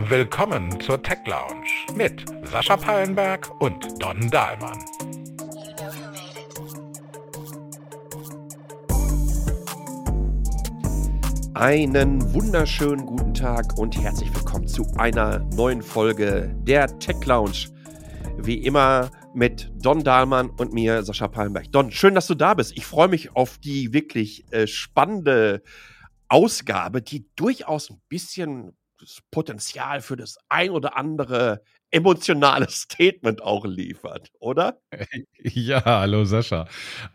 [0.00, 4.84] Willkommen zur Tech Lounge mit Sascha Pallenberg und Don Dahlmann.
[11.54, 17.68] Einen wunderschönen guten Tag und herzlich willkommen zu einer neuen Folge der Tech Lounge.
[18.38, 21.70] Wie immer mit Don Dahlmann und mir, Sascha Pallenberg.
[21.70, 22.76] Don, schön, dass du da bist.
[22.76, 25.62] Ich freue mich auf die wirklich äh, spannende
[26.34, 33.64] Ausgabe, die durchaus ein bisschen das Potenzial für das ein oder andere emotionale Statement auch
[33.64, 34.80] liefert, oder?
[35.46, 36.66] Ja, hallo Sascha.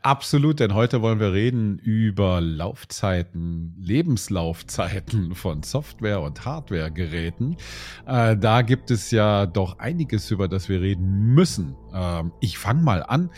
[0.04, 7.58] Absolut, denn heute wollen wir reden über Laufzeiten, Lebenslaufzeiten von Software- und Hardwaregeräten.
[8.06, 11.76] Äh, da gibt es ja doch einiges, über das wir reden müssen.
[11.92, 13.32] Ähm, ich fange mal an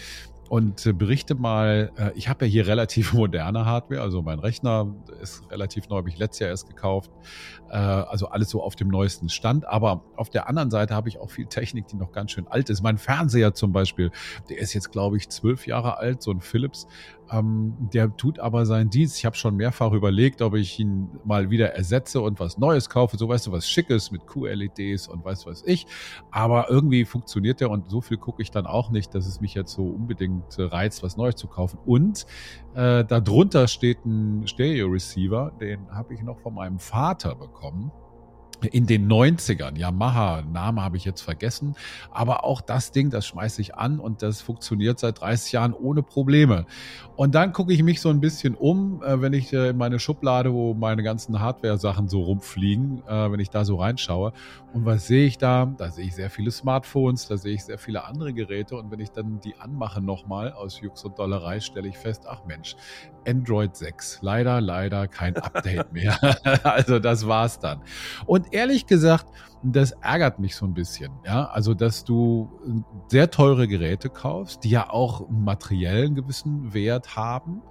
[0.51, 4.93] und äh, berichte mal, äh, ich habe ja hier relativ moderne Hardware, also mein Rechner
[5.21, 7.09] ist relativ neu, habe ich letztes Jahr erst gekauft,
[7.77, 11.29] also alles so auf dem neuesten Stand, aber auf der anderen Seite habe ich auch
[11.29, 12.81] viel Technik, die noch ganz schön alt ist.
[12.81, 14.11] Mein Fernseher zum Beispiel,
[14.49, 16.87] der ist jetzt glaube ich zwölf Jahre alt, so ein Philips,
[17.31, 19.17] ähm, der tut aber seinen Dienst.
[19.17, 23.17] Ich habe schon mehrfach überlegt, ob ich ihn mal wieder ersetze und was Neues kaufe.
[23.17, 25.87] So weißt du, was Schickes mit QLEDs und weiß was ich.
[26.29, 29.53] Aber irgendwie funktioniert der und so viel gucke ich dann auch nicht, dass es mich
[29.53, 31.79] jetzt so unbedingt reizt, was Neues zu kaufen.
[31.85, 32.25] Und
[32.73, 38.10] äh, darunter steht ein Stereo-Receiver, den habe ich noch von meinem Vater bekommen 咁。
[38.65, 39.77] In den 90ern.
[39.77, 41.75] Yamaha, Name habe ich jetzt vergessen.
[42.11, 46.03] Aber auch das Ding, das schmeiße ich an und das funktioniert seit 30 Jahren ohne
[46.03, 46.65] Probleme.
[47.15, 49.99] Und dann gucke ich mich so ein bisschen um, äh, wenn ich äh, in meine
[49.99, 54.33] Schublade, wo meine ganzen Hardware-Sachen so rumfliegen, äh, wenn ich da so reinschaue.
[54.73, 55.65] Und was sehe ich da?
[55.77, 58.75] Da sehe ich sehr viele Smartphones, da sehe ich sehr viele andere Geräte.
[58.75, 62.45] Und wenn ich dann die anmache nochmal aus Jux und Dollerei, stelle ich fest, ach
[62.45, 62.75] Mensch,
[63.27, 64.19] Android 6.
[64.21, 66.17] Leider, leider kein Update mehr.
[66.63, 67.81] also das war's dann.
[68.25, 69.27] Und ehrlich gesagt,
[69.63, 71.11] das ärgert mich so ein bisschen.
[71.25, 72.49] Ja, also dass du
[73.07, 77.61] sehr teure Geräte kaufst, die ja auch materiell einen gewissen Wert haben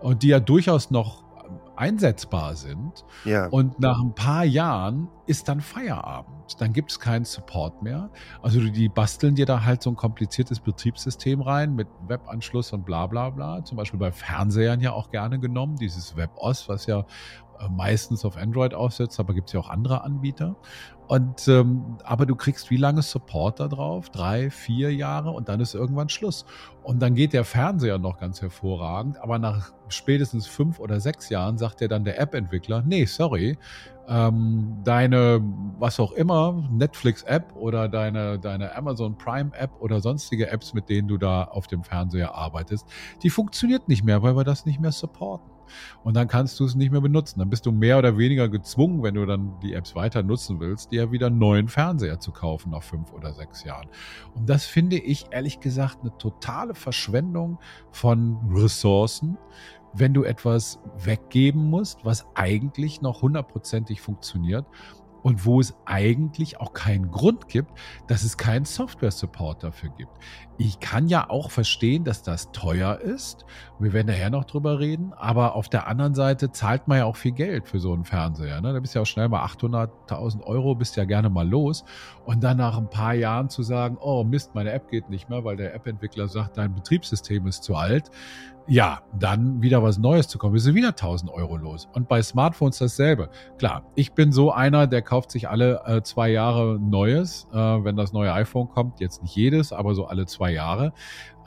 [0.00, 1.24] und die ja durchaus noch
[1.76, 3.04] einsetzbar sind.
[3.24, 3.46] Ja.
[3.46, 6.60] Und nach ein paar Jahren ist dann Feierabend.
[6.60, 8.10] Dann gibt es keinen Support mehr.
[8.42, 13.06] Also die basteln dir da halt so ein kompliziertes Betriebssystem rein mit Webanschluss und bla
[13.06, 13.64] bla bla.
[13.64, 17.04] Zum Beispiel bei Fernsehern ja auch gerne genommen, dieses WebOS, was ja äh,
[17.68, 20.56] meistens auf Android aufsetzt, aber gibt es ja auch andere Anbieter.
[21.08, 24.08] Und ähm, aber du kriegst wie lange Support da drauf?
[24.08, 26.46] Drei, vier Jahre und dann ist irgendwann Schluss.
[26.82, 31.58] Und dann geht der Fernseher noch ganz hervorragend, aber nach spätestens fünf oder sechs Jahren
[31.58, 33.58] sagt dir dann der App-Entwickler, nee, sorry,
[34.08, 35.40] ähm, deine,
[35.78, 41.18] was auch immer, Netflix-App oder deine, deine Amazon Prime-App oder sonstige Apps, mit denen du
[41.18, 42.86] da auf dem Fernseher arbeitest,
[43.22, 45.50] die funktioniert nicht mehr, weil wir das nicht mehr supporten.
[46.04, 47.38] Und dann kannst du es nicht mehr benutzen.
[47.38, 50.92] Dann bist du mehr oder weniger gezwungen, wenn du dann die Apps weiter nutzen willst,
[50.92, 53.88] dir wieder einen neuen Fernseher zu kaufen nach fünf oder sechs Jahren.
[54.34, 57.58] Und das finde ich ehrlich gesagt eine totale Verschwendung
[57.90, 59.38] von Ressourcen,
[59.94, 64.66] wenn du etwas weggeben musst, was eigentlich noch hundertprozentig funktioniert
[65.22, 67.70] und wo es eigentlich auch keinen Grund gibt,
[68.08, 70.12] dass es keinen Software-Support dafür gibt.
[70.58, 73.46] Ich kann ja auch verstehen, dass das teuer ist.
[73.78, 75.12] Wir werden nachher noch drüber reden.
[75.14, 78.60] Aber auf der anderen Seite zahlt man ja auch viel Geld für so einen Fernseher.
[78.60, 78.72] Ne?
[78.72, 81.84] Da bist du ja auch schnell mal 800.000 Euro, bist ja gerne mal los.
[82.24, 85.44] Und dann nach ein paar Jahren zu sagen, oh Mist, meine App geht nicht mehr,
[85.44, 88.10] weil der App-Entwickler sagt, dein Betriebssystem ist zu alt
[88.66, 91.88] ja, dann wieder was Neues zu kommen, bist du wieder 1000 Euro los.
[91.92, 93.28] Und bei Smartphones dasselbe.
[93.58, 97.96] Klar, ich bin so einer, der kauft sich alle äh, zwei Jahre Neues, äh, wenn
[97.96, 99.00] das neue iPhone kommt.
[99.00, 100.92] Jetzt nicht jedes, aber so alle zwei Jahre.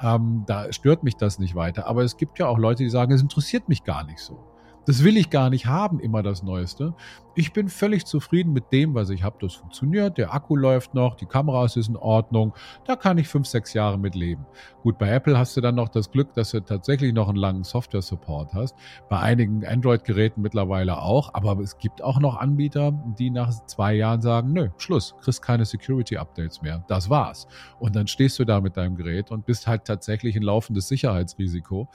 [0.02, 1.88] Ähm, da stört mich das nicht weiter.
[1.88, 4.44] Aber es gibt ja auch Leute, die sagen, es interessiert mich gar nicht so.
[4.86, 6.94] Das will ich gar nicht haben, immer das Neueste.
[7.38, 9.38] Ich bin völlig zufrieden mit dem, was ich habe.
[9.42, 12.54] Das funktioniert, der Akku läuft noch, die Kamera ist in Ordnung.
[12.86, 14.46] Da kann ich fünf, sechs Jahre mit leben.
[14.84, 17.64] Gut, bei Apple hast du dann noch das Glück, dass du tatsächlich noch einen langen
[17.64, 18.76] Software-Support hast.
[19.10, 21.34] Bei einigen Android-Geräten mittlerweile auch.
[21.34, 25.66] Aber es gibt auch noch Anbieter, die nach zwei Jahren sagen, nö, Schluss, kriegst keine
[25.66, 26.86] Security-Updates mehr.
[26.88, 27.48] Das war's.
[27.80, 31.90] Und dann stehst du da mit deinem Gerät und bist halt tatsächlich ein laufendes Sicherheitsrisiko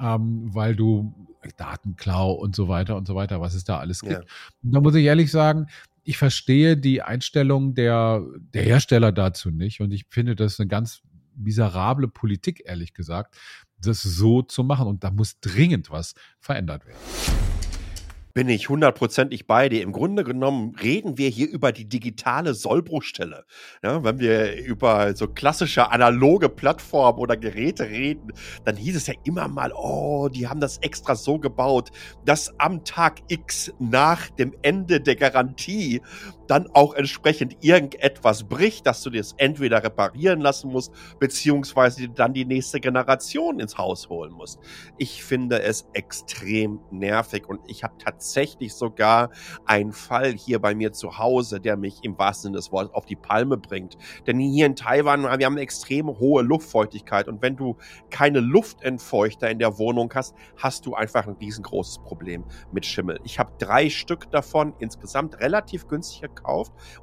[0.00, 1.12] ähm, weil du
[1.56, 4.12] Datenklau und so weiter und so weiter, was es da alles gibt.
[4.12, 4.20] Ja.
[4.62, 5.66] da muss ich ehrlich sagen,
[6.04, 8.24] ich verstehe die Einstellung der,
[8.54, 11.02] der Hersteller dazu nicht und ich finde das eine ganz
[11.36, 13.36] miserable Politik, ehrlich gesagt,
[13.80, 17.61] das so zu machen und da muss dringend was verändert werden.
[18.34, 19.82] Bin ich hundertprozentig bei dir.
[19.82, 23.44] Im Grunde genommen reden wir hier über die digitale Sollbruchstelle.
[23.82, 28.32] Ja, wenn wir über so klassische analoge Plattformen oder Geräte reden,
[28.64, 31.90] dann hieß es ja immer mal, oh, die haben das extra so gebaut,
[32.24, 36.00] dass am Tag X nach dem Ende der Garantie
[36.52, 42.44] dann auch entsprechend irgendetwas bricht, dass du das entweder reparieren lassen musst, beziehungsweise dann die
[42.44, 44.60] nächste Generation ins Haus holen musst.
[44.98, 49.30] Ich finde es extrem nervig und ich habe tatsächlich sogar
[49.64, 53.06] einen Fall hier bei mir zu Hause, der mich im wahrsten Sinne des Wortes auf
[53.06, 53.96] die Palme bringt.
[54.26, 57.78] Denn hier in Taiwan, wir haben eine extrem hohe Luftfeuchtigkeit und wenn du
[58.10, 63.18] keine Luftentfeuchter in der Wohnung hast, hast du einfach ein riesengroßes Problem mit Schimmel.
[63.24, 66.41] Ich habe drei Stück davon insgesamt relativ günstig gekauft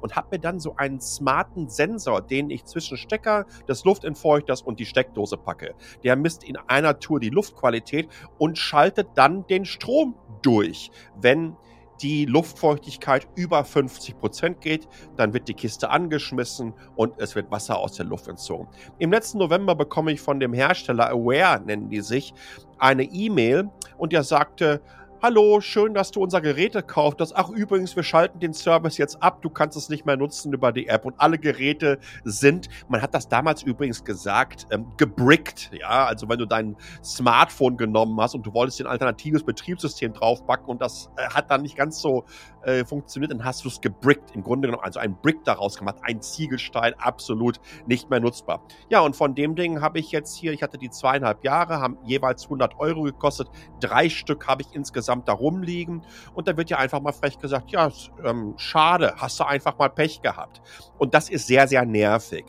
[0.00, 4.80] und habe mir dann so einen smarten Sensor, den ich zwischen Stecker des Luftentfeuchters und
[4.80, 5.74] die Steckdose packe.
[6.04, 8.08] Der misst in einer Tour die Luftqualität
[8.38, 10.90] und schaltet dann den Strom durch.
[11.20, 11.56] Wenn
[12.02, 17.78] die Luftfeuchtigkeit über 50 Prozent geht, dann wird die Kiste angeschmissen und es wird Wasser
[17.78, 18.68] aus der Luft entzogen.
[18.98, 22.32] Im letzten November bekomme ich von dem Hersteller Aware, nennen die sich,
[22.78, 24.80] eine E-Mail und der sagte,
[25.22, 27.36] Hallo, schön, dass du unser Gerät gekauft hast.
[27.36, 29.42] Ach, übrigens, wir schalten den Service jetzt ab.
[29.42, 31.04] Du kannst es nicht mehr nutzen über die App.
[31.04, 35.72] Und alle Geräte sind, man hat das damals übrigens gesagt, ähm, gebrickt.
[35.78, 36.74] Ja, also wenn du dein
[37.04, 41.60] Smartphone genommen hast und du wolltest ein alternatives Betriebssystem draufpacken und das äh, hat dann
[41.60, 42.24] nicht ganz so
[42.62, 44.34] äh, funktioniert, dann hast du es gebrickt.
[44.34, 48.62] Im Grunde genommen, also ein Brick daraus gemacht, ein Ziegelstein, absolut nicht mehr nutzbar.
[48.88, 51.98] Ja, und von dem Ding habe ich jetzt hier, ich hatte die zweieinhalb Jahre, haben
[52.04, 53.48] jeweils 100 Euro gekostet.
[53.80, 56.02] Drei Stück habe ich insgesamt da rumliegen.
[56.34, 57.90] Und da wird ja einfach mal frech gesagt, ja,
[58.24, 60.60] ähm, schade, hast du einfach mal Pech gehabt.
[60.98, 62.44] Und das ist sehr, sehr nervig.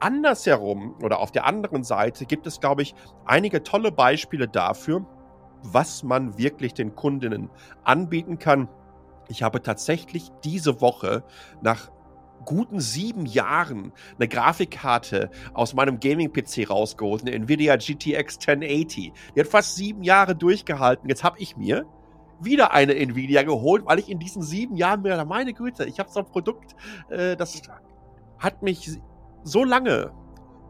[0.00, 2.94] Andersherum oder auf der anderen Seite gibt es, glaube ich,
[3.24, 5.04] einige tolle Beispiele dafür,
[5.62, 7.50] was man wirklich den Kundinnen
[7.84, 8.68] anbieten kann.
[9.28, 11.22] Ich habe tatsächlich diese Woche
[11.62, 11.90] nach
[12.44, 19.12] guten sieben Jahren eine Grafikkarte aus meinem Gaming-PC rausgeholt, eine Nvidia GTX 1080.
[19.34, 21.08] Die hat fast sieben Jahre durchgehalten.
[21.08, 21.84] Jetzt habe ich mir
[22.40, 26.10] wieder eine Nvidia geholt, weil ich in diesen sieben Jahren mir, meine Güte, ich habe
[26.10, 26.74] so ein Produkt,
[27.10, 27.60] äh, das
[28.38, 28.98] hat mich
[29.42, 30.12] so lange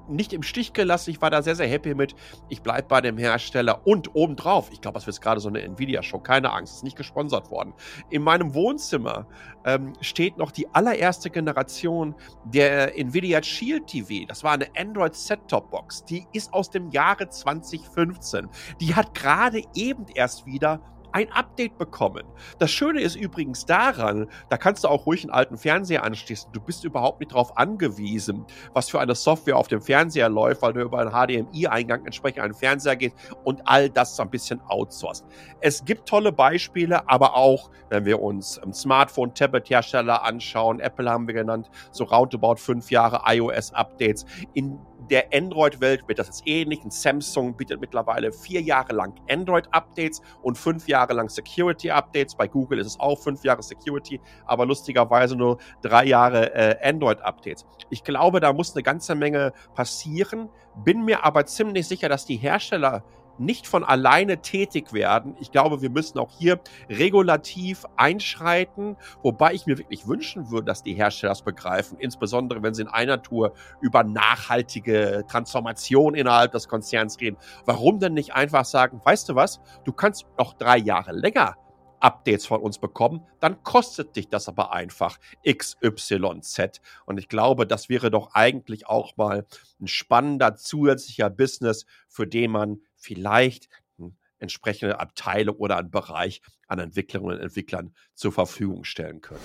[0.09, 1.11] nicht im Stich gelassen.
[1.11, 2.15] Ich war da sehr, sehr happy mit.
[2.49, 6.19] Ich bleibe bei dem Hersteller und obendrauf, ich glaube, das wird gerade so eine Nvidia-Show,
[6.21, 7.75] keine Angst, ist nicht gesponsert worden.
[8.11, 9.27] In meinem Wohnzimmer
[9.65, 12.15] ähm, steht noch die allererste Generation
[12.45, 14.27] der Nvidia Shield TV.
[14.27, 16.05] Das war eine Android Set-Top-Box.
[16.05, 18.49] Die ist aus dem Jahre 2015.
[18.81, 20.81] Die hat gerade eben erst wieder
[21.13, 22.25] ein Update bekommen.
[22.59, 26.51] Das Schöne ist übrigens daran, da kannst du auch ruhig einen alten Fernseher anschließen.
[26.53, 30.73] Du bist überhaupt nicht darauf angewiesen, was für eine Software auf dem Fernseher läuft, weil
[30.73, 35.25] du über einen HDMI-Eingang entsprechend einen Fernseher gehst und all das so ein bisschen outsourced.
[35.61, 41.35] Es gibt tolle Beispiele, aber auch, wenn wir uns Smartphone, Tablet-Hersteller anschauen, Apple haben wir
[41.35, 44.25] genannt, so roundabout fünf Jahre iOS-Updates.
[44.55, 44.79] In
[45.11, 46.85] der Android-Welt wird das jetzt ähnlich.
[46.85, 52.35] Ein Samsung bietet mittlerweile vier Jahre lang Android-Updates und fünf Jahre lang Security-Updates.
[52.35, 57.65] Bei Google ist es auch fünf Jahre Security, aber lustigerweise nur drei Jahre äh, Android-Updates.
[57.91, 60.49] Ich glaube, da muss eine ganze Menge passieren,
[60.85, 63.05] bin mir aber ziemlich sicher, dass die Hersteller
[63.39, 65.37] nicht von alleine tätig werden.
[65.41, 70.83] Ich glaube, wir müssen auch hier regulativ einschreiten, wobei ich mir wirklich wünschen würde, dass
[70.83, 76.69] die Hersteller das begreifen, insbesondere wenn sie in einer Tour über nachhaltige Transformation innerhalb des
[76.69, 77.37] Konzerns reden.
[77.65, 81.57] Warum denn nicht einfach sagen, weißt du was, du kannst noch drei Jahre länger
[82.01, 86.81] Updates von uns bekommen, dann kostet dich das aber einfach XYZ.
[87.07, 89.47] Und ich glaube, das wäre doch eigentlich auch mal
[89.81, 96.79] ein spannender zusätzlicher Business, für den man vielleicht eine entsprechende Abteilung oder einen Bereich an
[96.79, 99.41] Entwicklerinnen und Entwicklern zur Verfügung stellen können.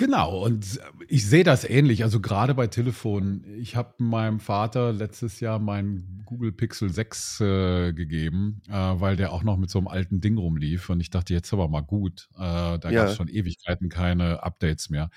[0.00, 0.78] Genau, und
[1.08, 2.04] ich sehe das ähnlich.
[2.04, 3.44] Also gerade bei Telefonen.
[3.58, 9.32] Ich habe meinem Vater letztes Jahr mein Google Pixel 6 äh, gegeben, äh, weil der
[9.32, 10.88] auch noch mit so einem alten Ding rumlief.
[10.88, 12.28] Und ich dachte, jetzt aber mal gut.
[12.36, 12.90] Äh, da ja.
[12.90, 15.10] gab es schon Ewigkeiten keine Updates mehr.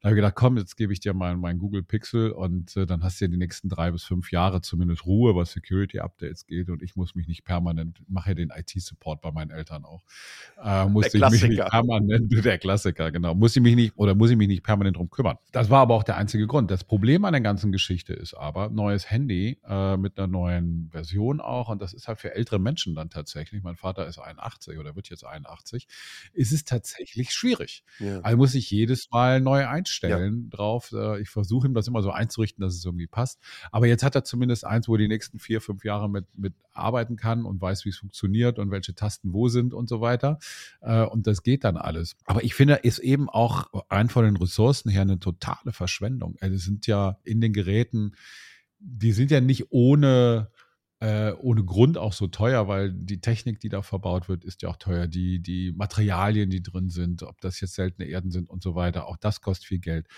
[0.00, 2.86] Da habe ich gedacht, komm, jetzt gebe ich dir mal mein Google Pixel und äh,
[2.86, 6.68] dann hast du ja die nächsten drei bis fünf Jahre zumindest Ruhe, was Security-Updates geht.
[6.68, 10.04] Und ich muss mich nicht permanent, mache ja den IT-Support bei meinen Eltern auch.
[10.62, 14.27] Äh, musste ich mich nicht permanent, der Klassiker, genau, muss ich mich nicht oder muss
[14.28, 15.38] muss ich mich nicht permanent drum kümmern.
[15.52, 16.70] Das war aber auch der einzige Grund.
[16.70, 21.40] Das Problem an der ganzen Geschichte ist aber, neues Handy äh, mit einer neuen Version
[21.40, 24.94] auch, und das ist halt für ältere Menschen dann tatsächlich, mein Vater ist 81 oder
[24.96, 25.88] wird jetzt 81,
[26.34, 27.84] ist es tatsächlich schwierig.
[28.00, 28.20] Ja.
[28.20, 30.56] Also muss ich jedes Mal neu einstellen ja.
[30.56, 30.92] drauf.
[30.92, 33.40] Äh, ich versuche ihm das immer so einzurichten, dass es irgendwie passt.
[33.72, 36.52] Aber jetzt hat er zumindest eins, wo er die nächsten vier, fünf Jahre mit, mit
[36.78, 40.38] arbeiten kann und weiß, wie es funktioniert und welche Tasten wo sind und so weiter.
[40.80, 42.14] Äh, und das geht dann alles.
[42.26, 46.34] Aber ich finde, ist eben auch rein von den Ressourcen her eine totale Verschwendung.
[46.40, 48.16] Also sind ja in den Geräten,
[48.80, 50.50] die sind ja nicht ohne
[50.98, 54.70] äh, ohne Grund auch so teuer, weil die Technik, die da verbaut wird, ist ja
[54.70, 55.06] auch teuer.
[55.06, 59.06] Die, die Materialien, die drin sind, ob das jetzt seltene Erden sind und so weiter,
[59.06, 60.08] auch das kostet viel Geld.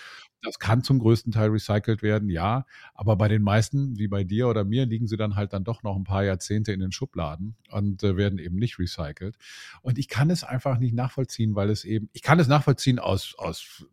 [0.43, 2.65] Das kann zum größten Teil recycelt werden, ja.
[2.95, 5.83] Aber bei den meisten, wie bei dir oder mir, liegen sie dann halt dann doch
[5.83, 9.37] noch ein paar Jahrzehnte in den Schubladen und äh, werden eben nicht recycelt.
[9.83, 13.35] Und ich kann es einfach nicht nachvollziehen, weil es eben, ich kann es nachvollziehen aus,
[13.37, 13.85] aus,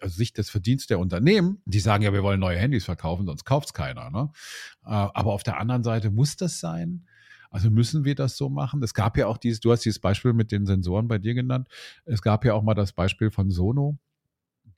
[0.00, 1.60] aus Sicht des Verdienstes der Unternehmen.
[1.66, 4.10] Die sagen ja, wir wollen neue Handys verkaufen, sonst kauft es keiner.
[4.10, 4.30] Ne?
[4.86, 7.06] Äh, aber auf der anderen Seite muss das sein.
[7.50, 8.82] Also müssen wir das so machen?
[8.82, 11.68] Es gab ja auch dieses, du hast dieses Beispiel mit den Sensoren bei dir genannt.
[12.06, 13.98] Es gab ja auch mal das Beispiel von Sono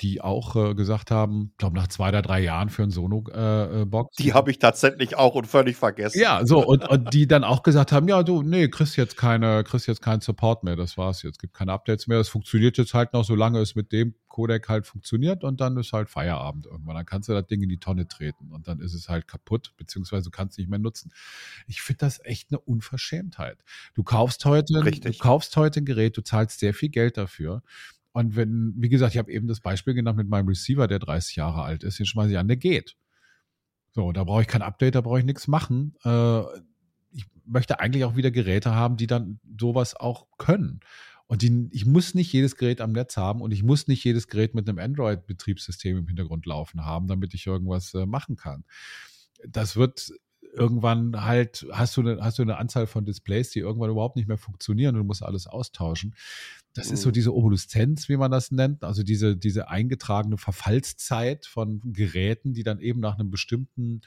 [0.01, 4.19] die auch äh, gesagt haben, ich glaube nach zwei oder drei Jahren für ein Sono-Box.
[4.19, 6.21] Äh, äh die habe ich tatsächlich auch und völlig vergessen.
[6.21, 9.65] Ja, so und, und die dann auch gesagt haben, ja du, nee, kriegst jetzt keine,
[9.65, 12.95] kriegst jetzt keinen Support mehr, das war's jetzt, gibt keine Updates mehr, das funktioniert jetzt
[12.95, 16.97] halt noch, solange es mit dem Codec halt funktioniert und dann ist halt Feierabend irgendwann.
[16.97, 19.73] Dann kannst du das Ding in die Tonne treten und dann ist es halt kaputt,
[19.77, 21.13] beziehungsweise du kannst es nicht mehr nutzen.
[21.69, 23.59] Ich finde das echt eine Unverschämtheit.
[23.95, 25.19] Du kaufst heute, Richtig.
[25.19, 27.63] du kaufst heute ein Gerät, du zahlst sehr viel Geld dafür
[28.15, 31.35] und wenn, wie gesagt, ich habe eben das Beispiel genannt mit meinem Receiver, der 30
[31.35, 32.97] Jahre alt ist, den schmeiße ich an, der geht.
[33.93, 35.97] So, da brauche ich kein Update, da brauche ich nichts machen.
[36.05, 36.43] Äh,
[37.11, 40.79] ich möchte eigentlich auch wieder Geräte haben, die dann sowas auch können.
[41.27, 44.29] Und die, ich muss nicht jedes Gerät am Netz haben und ich muss nicht jedes
[44.29, 48.63] Gerät mit einem Android-Betriebssystem im Hintergrund laufen haben, damit ich irgendwas äh, machen kann.
[49.45, 50.13] Das wird
[50.53, 54.29] irgendwann halt, hast du, eine, hast du eine Anzahl von Displays, die irgendwann überhaupt nicht
[54.29, 56.15] mehr funktionieren und du musst alles austauschen.
[56.75, 57.13] Das ist so mhm.
[57.13, 62.81] diese Obsoleszenz, wie man das nennt, also diese, diese eingetragene Verfallszeit von Geräten, die dann
[62.81, 64.01] eben nach einem bestimmten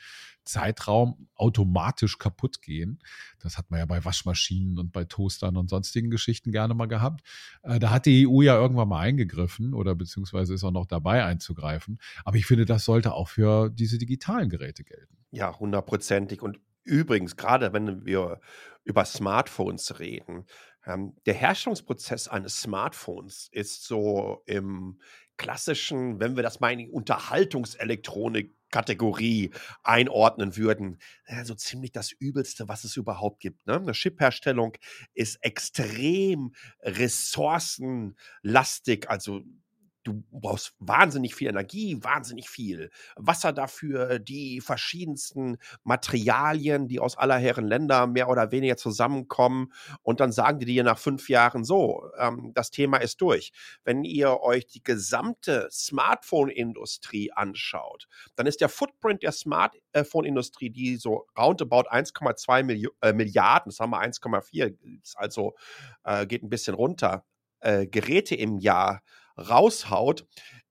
[0.43, 2.99] Zeitraum automatisch kaputt gehen.
[3.39, 7.21] Das hat man ja bei Waschmaschinen und bei Toastern und sonstigen Geschichten gerne mal gehabt.
[7.63, 11.23] Äh, da hat die EU ja irgendwann mal eingegriffen oder beziehungsweise ist auch noch dabei
[11.23, 11.99] einzugreifen.
[12.25, 15.17] Aber ich finde, das sollte auch für diese digitalen Geräte gelten.
[15.31, 16.41] Ja, hundertprozentig.
[16.41, 18.41] Und übrigens, gerade wenn wir
[18.83, 20.45] über Smartphones reden,
[20.87, 24.99] ähm, der Herstellungsprozess eines Smartphones ist so im
[25.37, 29.51] klassischen, wenn wir das mal in die Unterhaltungselektronik-Kategorie
[29.83, 33.67] einordnen würden, ja, so ziemlich das Übelste, was es überhaupt gibt.
[33.67, 33.75] Ne?
[33.75, 34.75] Eine Chipherstellung
[35.13, 39.43] ist extrem ressourcenlastig, also
[40.07, 47.37] du brauchst wahnsinnig viel Energie, wahnsinnig viel Wasser dafür, die verschiedensten Materialien, die aus aller
[47.37, 49.73] Herren Länder mehr oder weniger zusammenkommen.
[50.01, 53.51] Und dann sagen die dir nach fünf Jahren so, ähm, das Thema ist durch.
[53.83, 61.27] Wenn ihr euch die gesamte Smartphone-Industrie anschaut, dann ist der Footprint der Smartphone-Industrie, die so
[61.37, 64.73] roundabout 1,2 Milli äh, Milliarden, das haben wir 1,4,
[65.15, 65.55] also
[66.05, 67.25] äh, geht ein bisschen runter,
[67.59, 69.01] äh, Geräte im Jahr
[69.37, 70.25] raushaut,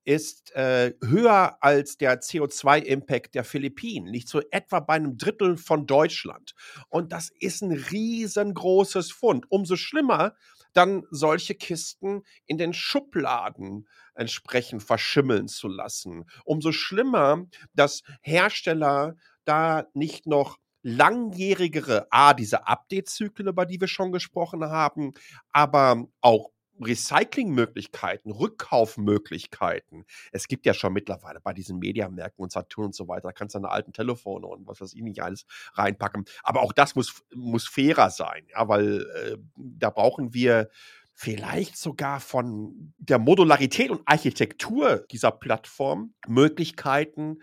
[0.05, 5.87] ist äh, höher als der CO2-Impact der Philippinen, liegt so etwa bei einem Drittel von
[5.87, 6.55] Deutschland.
[6.89, 9.47] Und das ist ein riesengroßes Fund.
[9.49, 10.37] Umso schlimmer,
[10.73, 16.27] dann solche Kisten in den Schubladen entsprechend verschimmeln zu lassen.
[16.45, 24.13] Umso schlimmer, dass Hersteller da nicht noch langjährigere, A, diese Update-Zyklen, über die wir schon
[24.13, 25.15] gesprochen haben,
[25.51, 30.05] aber auch Recyclingmöglichkeiten, Rückkaufmöglichkeiten.
[30.33, 33.55] Es gibt ja schon mittlerweile bei diesen Mediamärkten und Saturn und so weiter, da kannst
[33.55, 36.25] du deine alten Telefone und was weiß ich nicht alles reinpacken.
[36.43, 40.69] Aber auch das muss, muss fairer sein, ja, weil äh, da brauchen wir
[41.15, 47.39] vielleicht sogar von der Modularität und Architektur dieser Plattform Möglichkeiten,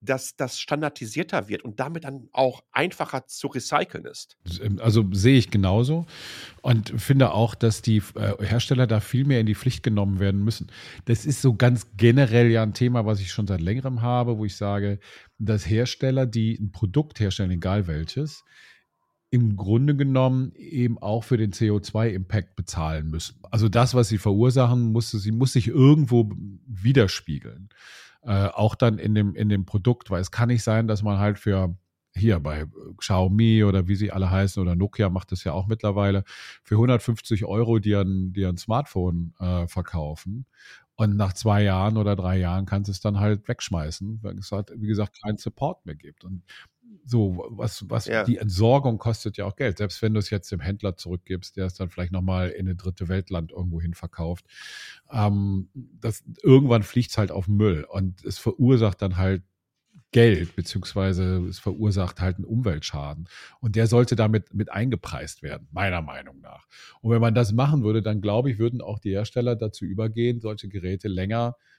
[0.00, 4.36] dass das standardisierter wird und damit dann auch einfacher zu recyceln ist.
[4.62, 6.06] Ähm, also sehe ich genauso
[6.62, 10.44] und finde auch, dass die äh, Hersteller da viel mehr in die Pflicht genommen werden
[10.44, 10.68] müssen.
[11.06, 14.44] Das ist so ganz generell ja ein Thema, was ich schon seit längerem habe, wo
[14.44, 15.00] ich sage,
[15.38, 18.44] dass Hersteller, die ein Produkt herstellen, egal welches,
[19.30, 23.40] im Grunde genommen eben auch für den CO2-Impact bezahlen müssen.
[23.50, 26.30] Also das, was sie verursachen, muss, sie muss sich irgendwo
[26.66, 27.68] widerspiegeln
[28.22, 31.18] äh, auch dann in dem, in dem Produkt, weil es kann nicht sein, dass man
[31.18, 31.74] halt für
[32.14, 32.66] hier bei
[32.98, 36.24] Xiaomi oder wie sie alle heißen oder Nokia macht das ja auch mittlerweile,
[36.64, 40.46] für 150 Euro dir ein, dir ein Smartphone äh, verkaufen.
[40.96, 44.50] Und nach zwei Jahren oder drei Jahren kannst du es dann halt wegschmeißen, weil es
[44.50, 46.24] halt, wie gesagt, keinen Support mehr gibt.
[46.24, 46.42] Und
[47.04, 48.24] so, was, was Ja.
[48.24, 49.78] die Entsorgung kostet ja auch Geld.
[49.78, 52.76] Selbst wenn du es jetzt dem Händler zurückgibst, der es dann vielleicht nochmal in ein
[52.76, 54.44] dritte Weltland irgendwo hin verkauft.
[55.10, 59.42] Ähm, das, irgendwann fliegt es halt auf Müll und es verursacht dann halt
[60.10, 63.28] Geld, beziehungsweise es verursacht halt einen Umweltschaden.
[63.60, 66.66] Und der sollte damit mit eingepreist werden, meiner Meinung nach.
[67.02, 70.40] Und wenn man das machen würde, dann glaube ich, würden auch die Hersteller dazu übergehen,
[70.40, 71.77] solche Geräte länger äh,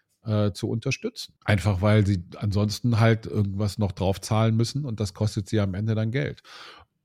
[0.53, 1.33] zu unterstützen.
[1.45, 5.73] Einfach weil sie ansonsten halt irgendwas noch drauf zahlen müssen und das kostet sie am
[5.73, 6.41] Ende dann Geld.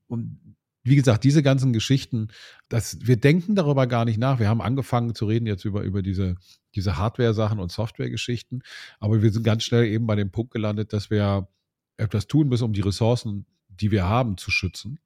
[0.07, 2.29] Und wie gesagt, diese ganzen Geschichten,
[2.69, 4.39] das, wir denken darüber gar nicht nach.
[4.39, 6.37] Wir haben angefangen zu reden jetzt über, über diese,
[6.75, 8.61] diese Hardware-Sachen und Software-Geschichten,
[9.01, 11.49] aber wir sind ganz schnell eben bei dem Punkt gelandet, dass wir
[11.97, 15.01] etwas tun müssen, um die Ressourcen, die wir haben, zu schützen.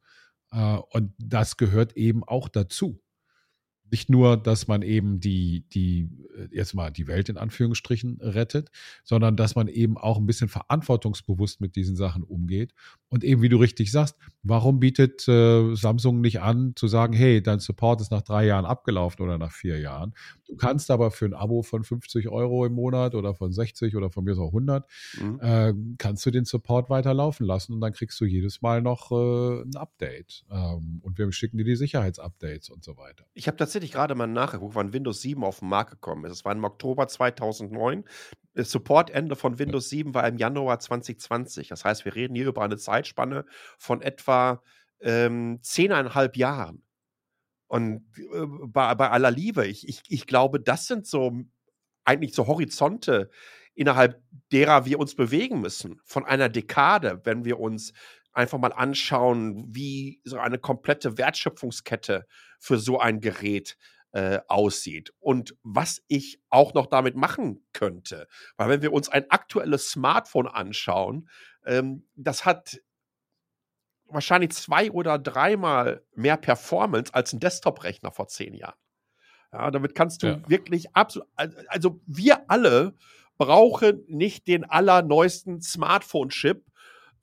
[0.50, 3.00] Äh, Und das gehört eben auch dazu.
[3.90, 8.70] Nicht nur, dass man eben die, die, äh, jetzt mal die Welt in Anführungsstrichen rettet,
[9.04, 12.74] sondern dass man eben auch ein bisschen verantwortungsbewusst mit diesen Sachen umgeht.
[13.08, 17.42] Und eben, wie du richtig sagst, warum bietet äh, Samsung nicht an, zu sagen, hey,
[17.42, 20.14] dein Support ist nach drei Jahren abgelaufen oder nach vier Jahren.
[20.46, 24.10] Du kannst aber für ein Abo von 50 Euro im Monat oder von 60 oder
[24.10, 24.86] von mir so 100,
[25.20, 25.40] Mhm.
[25.40, 29.62] äh, kannst du den Support weiterlaufen lassen und dann kriegst du jedes Mal noch äh,
[29.62, 30.44] ein Update.
[30.50, 33.24] Ähm, und wir schicken dir die Sicherheitsupdates und so weiter.
[33.34, 36.32] Ich habe tatsächlich gerade mal nachgeguckt, wann Windows 7 auf den Markt gekommen ist.
[36.32, 38.04] Es war im Oktober 2009.
[38.54, 41.68] Das Supportende von Windows 7 war im Januar 2020.
[41.68, 43.44] Das heißt, wir reden hier über eine Zeitspanne
[43.78, 44.62] von etwa
[45.00, 46.82] ähm, zehneinhalb Jahren.
[47.68, 51.32] Und äh, bei, bei aller Liebe, ich, ich, ich glaube, das sind so
[52.04, 53.30] eigentlich so Horizonte,
[53.74, 56.00] innerhalb derer wir uns bewegen müssen.
[56.04, 57.92] Von einer Dekade, wenn wir uns
[58.32, 62.26] einfach mal anschauen, wie so eine komplette Wertschöpfungskette
[62.58, 63.76] für so ein Gerät
[64.12, 68.26] äh, aussieht und was ich auch noch damit machen könnte.
[68.56, 71.28] Weil wenn wir uns ein aktuelles Smartphone anschauen,
[71.66, 72.80] ähm, das hat
[74.06, 78.78] wahrscheinlich zwei oder dreimal mehr Performance als ein Desktop-Rechner vor zehn Jahren.
[79.52, 80.48] Ja, damit kannst du Ja.
[80.48, 81.28] wirklich absolut,
[81.68, 82.94] also wir alle
[83.38, 86.64] brauchen nicht den allerneuesten Smartphone-Chip,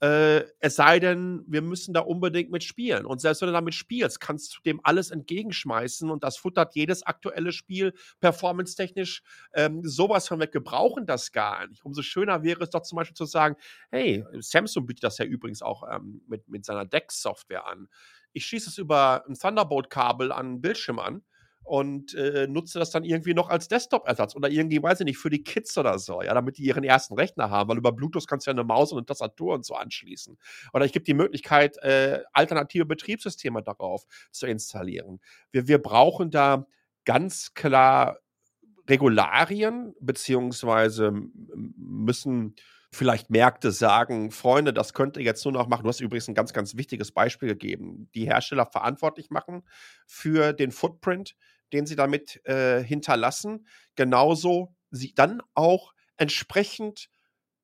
[0.00, 3.06] äh, es sei denn, wir müssen da unbedingt mit spielen.
[3.06, 7.02] Und selbst wenn du damit spielst, kannst du dem alles entgegenschmeißen und das futtert jedes
[7.02, 9.22] aktuelle Spiel performance-technisch
[9.54, 10.52] ähm, sowas von weg.
[10.52, 11.84] Wir brauchen das gar nicht.
[11.84, 13.56] Umso schöner wäre es doch zum Beispiel zu sagen,
[13.90, 17.88] hey, Samsung bietet das ja übrigens auch ähm, mit, mit seiner Dex-Software an.
[18.32, 21.22] Ich schieße es über ein Thunderbolt-Kabel an den Bildschirm an
[21.66, 25.30] und äh, nutze das dann irgendwie noch als Desktop-Ersatz oder irgendwie, weiß ich nicht, für
[25.30, 28.46] die Kids oder so, ja, damit die ihren ersten Rechner haben, weil über Bluetooth kannst
[28.46, 30.38] du ja eine Maus und eine Tastatur und so anschließen.
[30.72, 35.20] Oder ich gebe die Möglichkeit, äh, alternative Betriebssysteme darauf zu installieren.
[35.50, 36.66] Wir, wir brauchen da
[37.04, 38.20] ganz klar
[38.88, 41.12] Regularien, beziehungsweise
[41.76, 42.54] müssen
[42.92, 45.82] vielleicht Märkte sagen, Freunde, das könnt ihr jetzt nur noch machen.
[45.82, 48.08] Du hast übrigens ein ganz, ganz wichtiges Beispiel gegeben.
[48.14, 49.64] Die Hersteller verantwortlich machen
[50.06, 51.34] für den Footprint,
[51.72, 53.66] den sie damit äh, hinterlassen.
[53.94, 57.08] Genauso sie dann auch entsprechend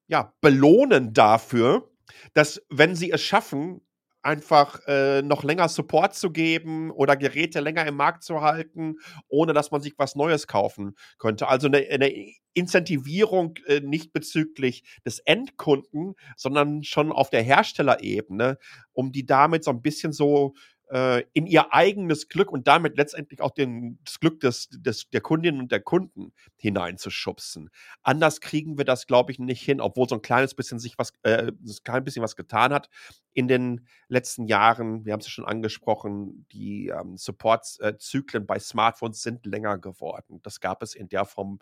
[0.06, 1.90] ja, belohnen dafür,
[2.34, 3.80] dass, wenn sie es schaffen,
[4.22, 8.96] einfach äh, noch länger Support zu geben oder Geräte länger im Markt zu halten,
[9.28, 11.48] ohne dass man sich was Neues kaufen könnte.
[11.48, 12.12] Also eine, eine
[12.54, 18.58] Incentivierung äh, nicht bezüglich des Endkunden, sondern schon auf der Herstellerebene,
[18.92, 20.54] um die damit so ein bisschen so
[20.92, 25.22] äh, in ihr eigenes Glück und damit letztendlich auch den, das Glück des, des, der
[25.22, 27.70] Kundinnen und der Kunden hineinzuschubsen.
[28.02, 31.12] Anders kriegen wir das, glaube ich, nicht hin, obwohl so ein kleines bisschen sich was,
[31.22, 32.90] äh, ein klein bisschen was getan hat
[33.32, 35.06] in den letzten Jahren.
[35.06, 40.40] Wir haben es ja schon angesprochen, die ähm, Support-Zyklen bei Smartphones sind länger geworden.
[40.42, 41.60] Das gab es in der Form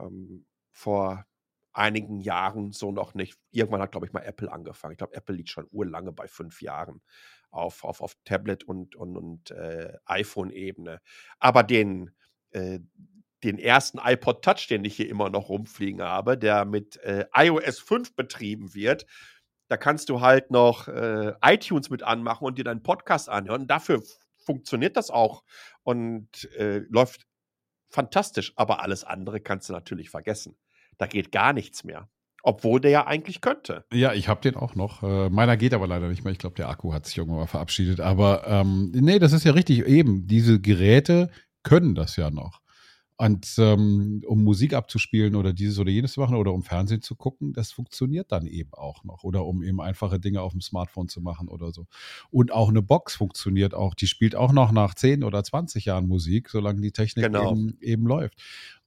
[0.00, 1.26] ähm, vor
[1.72, 3.38] einigen Jahren so noch nicht.
[3.50, 4.92] Irgendwann hat, glaube ich, mal Apple angefangen.
[4.92, 7.02] Ich glaube, Apple liegt schon urlange bei fünf Jahren
[7.50, 11.00] auf, auf, auf Tablet- und, und, und äh, iPhone-Ebene.
[11.38, 12.10] Aber den,
[12.50, 12.80] äh,
[13.42, 17.78] den ersten iPod Touch, den ich hier immer noch rumfliegen habe, der mit äh, iOS
[17.80, 19.06] 5 betrieben wird,
[19.68, 23.66] da kannst du halt noch äh, iTunes mit anmachen und dir deinen Podcast anhören.
[23.66, 24.02] Dafür
[24.44, 25.44] funktioniert das auch
[25.84, 27.26] und äh, läuft
[27.88, 28.52] fantastisch.
[28.56, 30.58] Aber alles andere kannst du natürlich vergessen.
[30.98, 32.08] Da geht gar nichts mehr.
[32.42, 33.84] Obwohl der ja eigentlich könnte.
[33.92, 35.02] Ja, ich habe den auch noch.
[35.02, 36.32] Äh, meiner geht aber leider nicht mehr.
[36.32, 38.00] Ich glaube, der Akku hat sich irgendwann mal verabschiedet.
[38.00, 39.86] Aber ähm, nee, das ist ja richtig.
[39.86, 41.30] Eben, diese Geräte
[41.62, 42.60] können das ja noch.
[43.20, 47.14] Und ähm, um Musik abzuspielen oder dieses oder jenes zu machen oder um Fernsehen zu
[47.16, 49.24] gucken, das funktioniert dann eben auch noch.
[49.24, 51.86] Oder um eben einfache Dinge auf dem Smartphone zu machen oder so.
[52.30, 53.94] Und auch eine Box funktioniert auch.
[53.94, 57.52] Die spielt auch noch nach 10 oder 20 Jahren Musik, solange die Technik genau.
[57.52, 58.40] eben, eben läuft.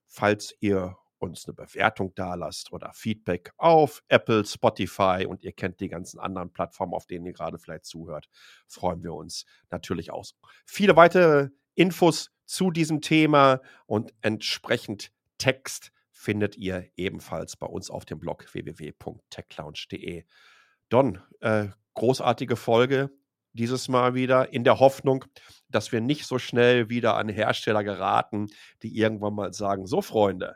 [0.07, 5.79] falls ihr uns eine Bewertung da lasst oder Feedback auf Apple, Spotify und ihr kennt
[5.79, 8.27] die ganzen anderen Plattformen, auf denen ihr gerade vielleicht zuhört,
[8.67, 10.25] freuen wir uns natürlich auch.
[10.65, 15.91] Viele weitere Infos zu diesem Thema und entsprechend Text
[16.23, 20.23] findet ihr ebenfalls bei uns auf dem Blog www.techlounge.de.
[20.87, 23.09] Don, äh, großartige Folge
[23.51, 25.25] dieses Mal wieder in der Hoffnung,
[25.67, 28.47] dass wir nicht so schnell wieder an Hersteller geraten,
[28.83, 30.55] die irgendwann mal sagen, so Freunde,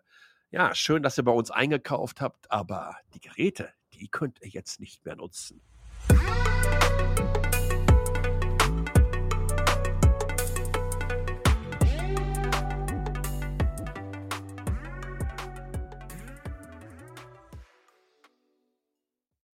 [0.52, 4.80] ja, schön, dass ihr bei uns eingekauft habt, aber die Geräte, die könnt ihr jetzt
[4.80, 5.62] nicht mehr nutzen.